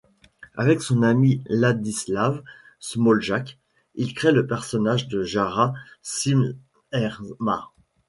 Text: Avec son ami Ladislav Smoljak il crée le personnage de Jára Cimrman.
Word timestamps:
Avec 0.55 0.81
son 0.81 1.03
ami 1.03 1.43
Ladislav 1.45 2.41
Smoljak 2.79 3.59
il 3.93 4.15
crée 4.15 4.31
le 4.31 4.47
personnage 4.47 5.07
de 5.07 5.21
Jára 5.21 5.75
Cimrman. 6.01 7.67